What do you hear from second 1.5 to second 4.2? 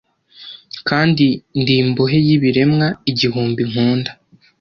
ndi imbohe y'ibiremwa igihumbi nkunda